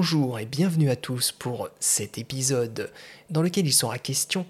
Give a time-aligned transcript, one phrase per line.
[0.00, 2.92] Bonjour et bienvenue à tous pour cet épisode
[3.30, 4.46] dans lequel il sera question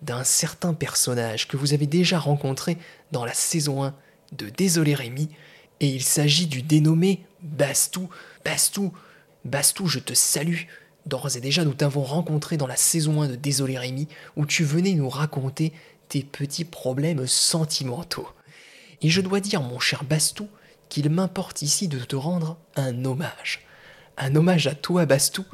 [0.00, 2.78] d'un certain personnage que vous avez déjà rencontré
[3.10, 3.96] dans la saison 1
[4.30, 5.28] de Désolé Rémi,
[5.80, 8.10] et il s'agit du dénommé Bastou.
[8.44, 8.92] Bastou,
[9.44, 10.66] Bastou, je te salue.
[11.04, 14.06] D'ores et déjà, nous t'avons rencontré dans la saison 1 de Désolé Rémi,
[14.36, 15.72] où tu venais nous raconter
[16.10, 18.28] tes petits problèmes sentimentaux.
[19.00, 20.48] Et je dois dire, mon cher Bastou,
[20.88, 23.66] qu'il m'importe ici de te rendre un hommage.
[24.16, 25.44] Un hommage à toi, Bastou,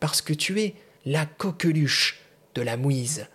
[0.00, 0.74] parce que tu es
[1.04, 2.20] la coqueluche
[2.54, 3.26] de la mouise,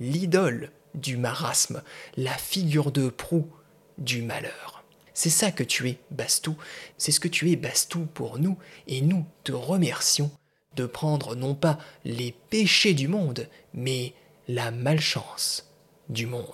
[0.00, 1.82] l'idole du marasme,
[2.16, 3.50] la figure de proue
[3.98, 4.84] du malheur.
[5.14, 6.56] C'est ça que tu es, Bastou,
[6.98, 10.30] c'est ce que tu es, Bastou, pour nous, et nous te remercions
[10.74, 14.12] de prendre non pas les péchés du monde, mais
[14.46, 15.72] la malchance
[16.08, 16.44] du monde.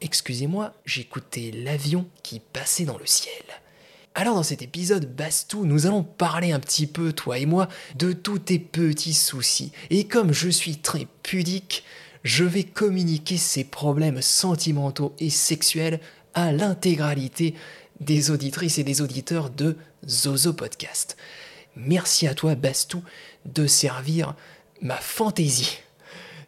[0.00, 3.44] Excusez-moi, j'écoutais l'avion qui passait dans le ciel.
[4.14, 8.12] Alors dans cet épisode Bastou, nous allons parler un petit peu, toi et moi, de
[8.12, 9.70] tous tes petits soucis.
[9.90, 11.84] Et comme je suis très pudique,
[12.24, 16.00] je vais communiquer ces problèmes sentimentaux et sexuels
[16.34, 17.54] à l'intégralité
[18.00, 19.76] des auditrices et des auditeurs de
[20.08, 21.16] Zozo Podcast.
[21.76, 23.04] Merci à toi Bastou
[23.44, 24.34] de servir
[24.82, 25.78] ma fantaisie.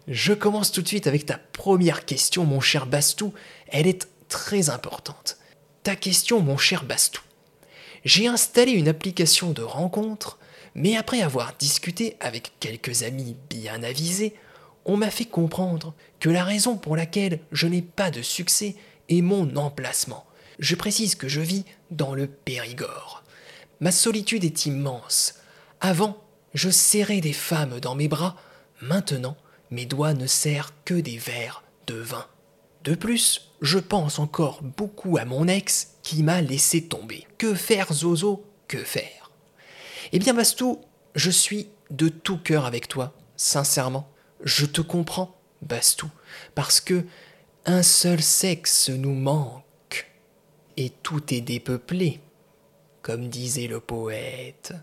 [0.09, 3.33] Je commence tout de suite avec ta première question, mon cher Bastou.
[3.69, 5.39] Elle est très importante.
[5.85, 7.23] Ta question, mon cher Bastou.
[8.05, 10.39] J'ai installé une application de rencontre,
[10.75, 14.35] mais après avoir discuté avec quelques amis bien avisés,
[14.85, 18.75] on m'a fait comprendre que la raison pour laquelle je n'ai pas de succès
[19.09, 20.27] est mon emplacement.
[20.59, 23.23] Je précise que je vis dans le Périgord.
[23.81, 25.35] Ma solitude est immense.
[25.81, 26.23] Avant,
[26.55, 28.37] je serrais des femmes dans mes bras.
[28.81, 29.37] Maintenant,
[29.71, 32.27] mes doigts ne serrent que des verres de vin.
[32.85, 37.27] De plus, je pense encore beaucoup à mon ex qui m'a laissé tomber.
[37.39, 38.45] Que faire, Zozo?
[38.67, 39.31] Que faire?
[40.13, 40.81] Eh bien, Bastou,
[41.15, 44.09] je suis de tout cœur avec toi, sincèrement.
[44.43, 46.11] Je te comprends, Bastou,
[46.57, 47.05] parce que
[47.67, 50.11] un seul sexe nous manque,
[50.77, 52.21] et tout est dépeuplé,
[53.03, 54.75] comme disait le poète.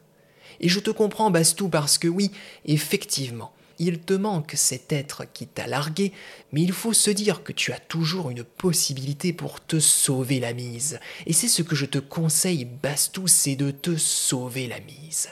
[0.61, 2.31] Et je te comprends, Bastou, parce que oui,
[2.63, 6.11] effectivement, il te manque cet être qui t'a largué,
[6.51, 10.53] mais il faut se dire que tu as toujours une possibilité pour te sauver la
[10.53, 10.99] mise.
[11.25, 15.29] Et c'est ce que je te conseille, Bastou, c'est de te sauver la mise.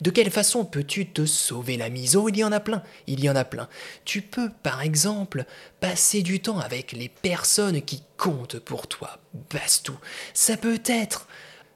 [0.00, 2.14] De quelle façon peux-tu te sauver la mise?
[2.14, 3.68] Oh, il y en a plein, il y en a plein.
[4.04, 5.44] Tu peux, par exemple,
[5.80, 9.18] passer du temps avec les personnes qui comptent pour toi,
[9.52, 9.98] Bastou.
[10.34, 11.26] Ça peut être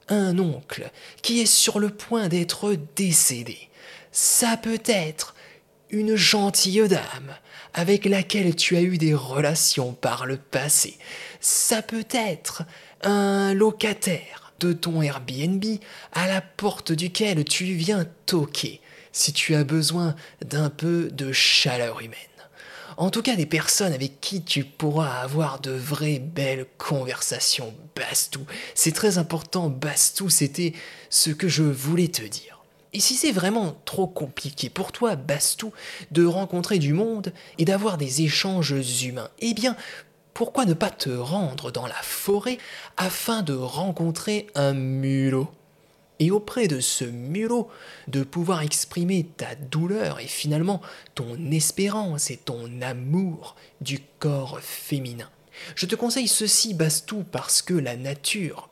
[0.09, 0.91] un oncle
[1.23, 3.59] qui est sur le point d'être décédé.
[4.13, 5.35] Ça peut être
[5.93, 7.37] une gentille dame
[7.75, 10.99] avec laquelle tu as eu des relations par le passé.
[11.41, 12.65] Ça peut être
[13.03, 15.65] un locataire de ton Airbnb
[16.13, 18.81] à la porte duquel tu viens toquer
[19.13, 20.15] si tu as besoin
[20.45, 22.19] d'un peu de chaleur humaine.
[22.97, 27.75] En tout cas, des personnes avec qui tu pourras avoir de vraies belles conversations.
[27.97, 30.73] Bastou, c'est très important, Bastou, c'était
[31.11, 32.62] ce que je voulais te dire.
[32.95, 35.73] Et si c'est vraiment trop compliqué pour toi, Bastou,
[36.11, 39.77] de rencontrer du monde et d'avoir des échanges humains, eh bien,
[40.35, 42.59] pourquoi ne pas te rendre dans la forêt
[42.97, 45.49] afin de rencontrer un mulot?
[46.19, 47.69] Et auprès de ce mulot,
[48.07, 50.81] de pouvoir exprimer ta douleur et finalement
[51.15, 55.29] ton espérance et ton amour du corps féminin.
[55.75, 58.69] Je te conseille ceci, Bastou, parce que la nature,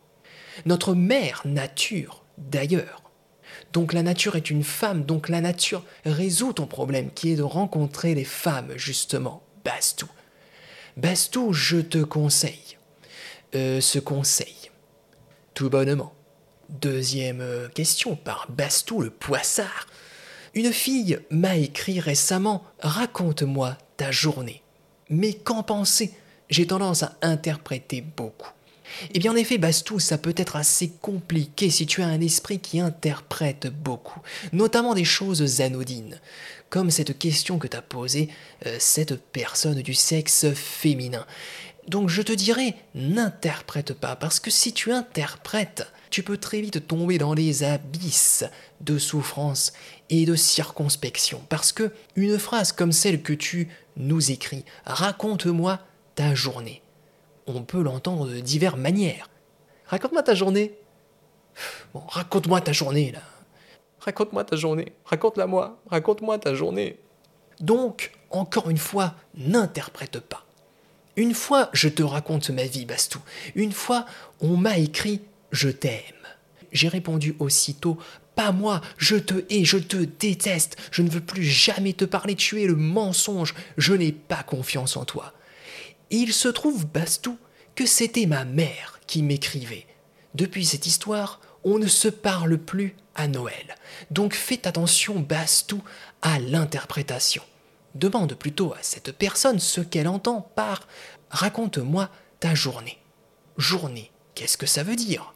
[0.64, 3.09] notre mère nature d'ailleurs,
[3.72, 7.42] donc la nature est une femme, donc la nature résout ton problème qui est de
[7.42, 9.42] rencontrer les femmes, justement.
[9.64, 10.08] Bastou.
[10.96, 12.78] Bastou, je te conseille.
[13.54, 14.70] Euh, ce conseil.
[15.54, 16.14] Tout bonnement.
[16.68, 19.86] Deuxième euh, question par Bastou le poissard.
[20.54, 24.62] Une fille m'a écrit récemment Raconte-moi ta journée.
[25.08, 26.12] Mais qu'en penser?
[26.48, 28.50] J'ai tendance à interpréter beaucoup.
[29.14, 32.58] Eh bien en effet, Bastou, ça peut être assez compliqué si tu as un esprit
[32.58, 34.20] qui interprète beaucoup,
[34.52, 36.20] notamment des choses anodines,
[36.68, 38.28] comme cette question que t'a posée
[38.66, 41.26] euh, cette personne du sexe féminin.
[41.88, 46.86] Donc je te dirais, n'interprète pas, parce que si tu interprètes, tu peux très vite
[46.86, 48.44] tomber dans les abysses
[48.80, 49.72] de souffrance
[50.08, 55.80] et de circonspection, parce que une phrase comme celle que tu nous écris, raconte-moi
[56.14, 56.82] ta journée,
[57.54, 59.28] on peut l'entendre de diverses manières.
[59.86, 60.74] Raconte-moi ta journée.
[61.92, 63.20] Bon, raconte-moi ta journée, là.
[64.00, 64.92] Raconte-moi ta journée.
[65.04, 65.80] Raconte-la moi.
[65.90, 66.98] Raconte-moi ta journée.
[67.60, 70.46] Donc, encore une fois, n'interprète pas.
[71.16, 73.18] Une fois, je te raconte ma vie, Bastou.
[73.54, 74.06] Une fois,
[74.40, 75.20] on m'a écrit
[75.52, 76.00] Je t'aime.
[76.72, 77.98] j'ai répondu aussitôt
[78.36, 82.36] Pas moi, je te hais, je te déteste, je ne veux plus jamais te parler,
[82.36, 85.34] tu es le mensonge, je n'ai pas confiance en toi.
[86.10, 87.38] Il se trouve, Bastou,
[87.74, 89.86] que c'était ma mère qui m'écrivait.
[90.34, 93.76] Depuis cette histoire, on ne se parle plus à Noël.
[94.10, 95.82] Donc faites attention, Bastou,
[96.22, 97.42] à l'interprétation.
[97.94, 100.86] Demande plutôt à cette personne ce qu'elle entend par
[101.30, 102.98] raconte-moi ta journée.
[103.56, 105.34] Journée, qu'est-ce que ça veut dire?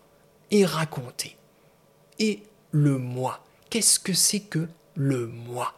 [0.50, 1.36] Et raconter.
[2.18, 5.74] Et le moi, qu'est-ce que c'est que le moi?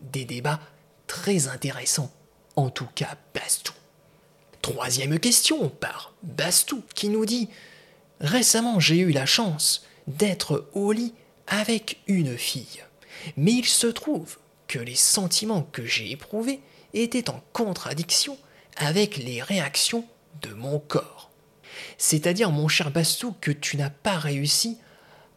[0.00, 0.60] Des débats
[1.06, 2.12] très intéressants,
[2.56, 3.72] en tout cas Bastou.
[4.70, 7.48] Troisième question par Bastou qui nous dit
[8.20, 11.14] Récemment j'ai eu la chance d'être au lit
[11.46, 12.84] avec une fille,
[13.38, 14.36] mais il se trouve
[14.66, 16.60] que les sentiments que j'ai éprouvés
[16.92, 18.36] étaient en contradiction
[18.76, 20.04] avec les réactions
[20.42, 21.30] de mon corps.
[21.96, 24.76] C'est-à-dire, mon cher Bastou, que tu n'as pas réussi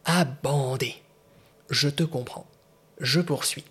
[0.04, 0.96] à bander.
[1.70, 2.46] Je te comprends.
[3.00, 3.64] Je poursuis.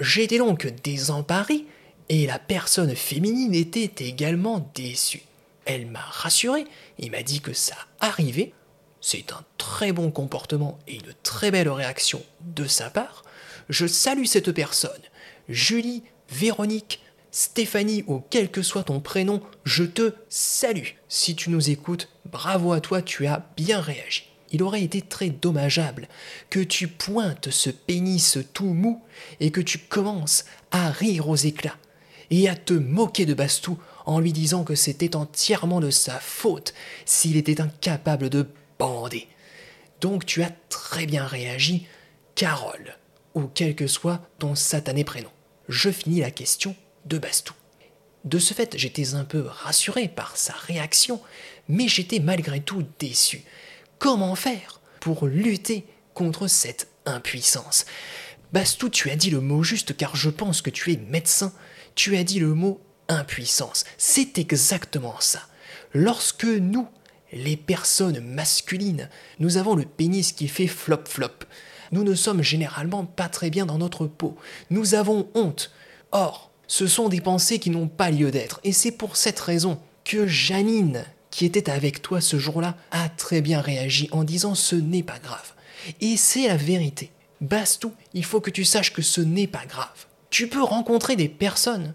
[0.00, 1.66] J'étais donc désemparé
[2.08, 5.22] et la personne féminine était également déçue.
[5.64, 6.64] Elle m'a rassuré
[6.98, 8.52] et m'a dit que ça arrivait.
[9.00, 13.24] C'est un très bon comportement et une très belle réaction de sa part.
[13.68, 14.90] Je salue cette personne.
[15.48, 17.00] Julie, Véronique,
[17.30, 20.88] Stéphanie ou quel que soit ton prénom, je te salue.
[21.08, 24.28] Si tu nous écoutes, bravo à toi, tu as bien réagi.
[24.50, 26.08] Il aurait été très dommageable
[26.50, 29.02] que tu pointes ce pénis tout mou
[29.40, 31.78] et que tu commences à rire aux éclats
[32.30, 36.74] et à te moquer de Bastou en lui disant que c'était entièrement de sa faute
[37.04, 38.48] s'il était incapable de
[38.78, 39.28] bander.
[40.00, 41.86] Donc tu as très bien réagi,
[42.34, 42.96] Carole,
[43.34, 45.30] ou quel que soit ton satané prénom.
[45.68, 46.74] Je finis la question
[47.06, 47.54] de Bastou.
[48.24, 51.20] De ce fait, j'étais un peu rassuré par sa réaction,
[51.68, 53.42] mais j'étais malgré tout déçu.
[53.98, 55.84] Comment faire pour lutter
[56.14, 57.84] contre cette impuissance?
[58.52, 61.52] Bastou, tu as dit le mot juste car je pense que tu es médecin.
[61.94, 63.84] Tu as dit le mot impuissance.
[63.98, 65.40] C'est exactement ça.
[65.94, 66.88] Lorsque nous,
[67.32, 69.08] les personnes masculines,
[69.38, 71.46] nous avons le pénis qui fait flop-flop,
[71.92, 74.36] nous ne sommes généralement pas très bien dans notre peau.
[74.70, 75.70] Nous avons honte.
[76.10, 78.60] Or, ce sont des pensées qui n'ont pas lieu d'être.
[78.64, 83.42] Et c'est pour cette raison que Janine, qui était avec toi ce jour-là, a très
[83.42, 85.52] bien réagi en disant ce n'est pas grave.
[86.00, 87.10] Et c'est la vérité.
[87.42, 90.06] Bastou, il faut que tu saches que ce n'est pas grave.
[90.32, 91.92] Tu peux rencontrer des personnes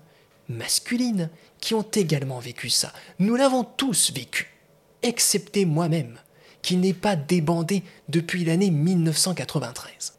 [0.47, 2.93] masculines qui ont également vécu ça.
[3.17, 4.53] Nous l'avons tous vécu,
[5.01, 6.19] excepté moi-même,
[6.61, 10.13] qui n'ai pas débandé depuis l'année 1993.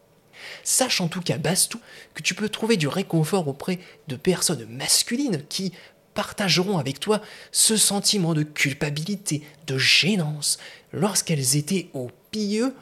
[0.65, 1.79] Sache en tout cas, Bastou,
[2.15, 3.79] que tu peux trouver du réconfort auprès
[4.09, 5.73] de personnes masculines qui
[6.14, 7.23] partageront avec toi
[7.53, 10.59] ce sentiment de culpabilité, de gênance,
[10.93, 12.75] lorsqu'elles étaient au pilleux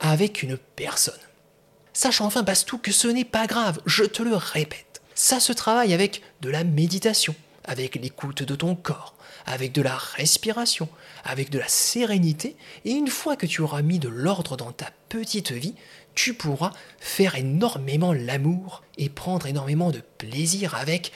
[0.00, 1.14] avec une personne.
[2.00, 5.02] Sache enfin, Bastou, que ce n'est pas grave, je te le répète.
[5.14, 9.14] Ça se travaille avec de la méditation, avec l'écoute de ton corps,
[9.44, 10.88] avec de la respiration,
[11.24, 12.56] avec de la sérénité,
[12.86, 15.74] et une fois que tu auras mis de l'ordre dans ta petite vie,
[16.14, 21.12] tu pourras faire énormément l'amour et prendre énormément de plaisir avec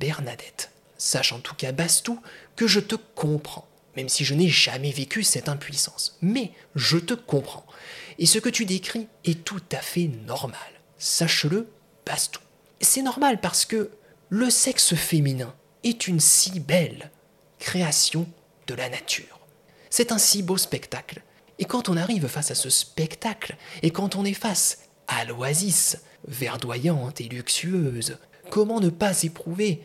[0.00, 0.72] Bernadette.
[0.98, 2.18] Sache en tout cas, Bastou,
[2.56, 6.18] que je te comprends, même si je n'ai jamais vécu cette impuissance.
[6.20, 7.66] Mais je te comprends.
[8.18, 10.60] Et ce que tu décris est tout à fait normal.
[10.98, 11.68] Sache-le,
[12.06, 12.40] Bastou.
[12.80, 13.90] C'est normal parce que
[14.28, 17.10] le sexe féminin est une si belle
[17.58, 18.28] création
[18.66, 19.40] de la nature.
[19.90, 21.22] C'est un si beau spectacle
[21.58, 25.98] et quand on arrive face à ce spectacle, et quand on est face à l'oasis,
[26.26, 28.18] verdoyante et luxueuse,
[28.50, 29.82] comment ne pas éprouver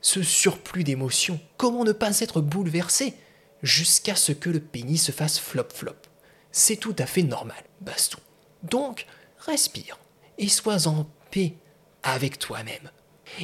[0.00, 1.40] ce surplus d'émotions?
[1.56, 3.14] Comment ne pas être bouleversé?
[3.64, 5.96] Jusqu'à ce que le pénis se fasse flop-flop
[6.52, 8.18] C'est tout à fait normal, baston.
[8.62, 9.06] Donc,
[9.38, 9.98] respire
[10.38, 11.54] et sois en paix
[12.02, 12.90] avec toi-même.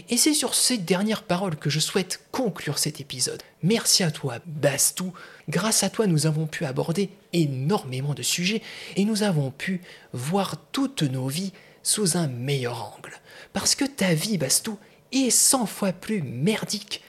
[0.08, 3.42] Et c'est sur ces dernières paroles que je souhaite conclure cet épisode.
[3.62, 5.12] Merci à toi, Bastou.
[5.48, 8.62] Grâce à toi, nous avons pu aborder énormément de sujets
[8.96, 9.80] et nous avons pu
[10.12, 13.20] voir toutes nos vies sous un meilleur angle.
[13.52, 14.78] Parce que ta vie, Bastou,
[15.12, 17.02] est 100 fois plus merdique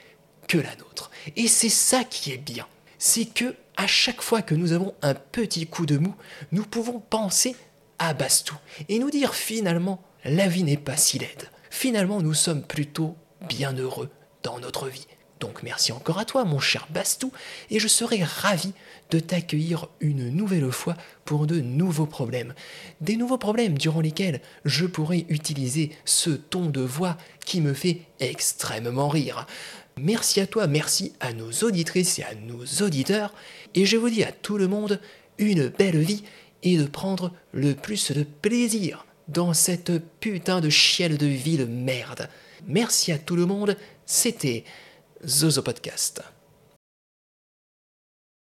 [0.48, 1.10] que la nôtre.
[1.36, 2.66] Et c'est ça qui est bien.
[3.04, 6.14] C'est que à chaque fois que nous avons un petit coup de mou,
[6.52, 7.56] nous pouvons penser
[7.98, 8.54] à Bastou
[8.88, 13.16] et nous dire finalement, la vie n'est pas si laide finalement nous sommes plutôt
[13.48, 14.08] bien heureux
[14.44, 15.06] dans notre vie.
[15.42, 17.32] Donc merci encore à toi mon cher Bastou
[17.68, 18.72] et je serai ravi
[19.10, 22.54] de t'accueillir une nouvelle fois pour de nouveaux problèmes.
[23.00, 28.02] Des nouveaux problèmes durant lesquels je pourrai utiliser ce ton de voix qui me fait
[28.20, 29.48] extrêmement rire.
[29.96, 33.34] Merci à toi, merci à nos auditrices et à nos auditeurs
[33.74, 35.00] et je vous dis à tout le monde
[35.38, 36.22] une belle vie
[36.62, 41.64] et de prendre le plus de plaisir dans cette putain de chienne de vie de
[41.64, 42.28] merde.
[42.68, 44.62] Merci à tout le monde, c'était
[45.24, 46.20] Zozo Podcast.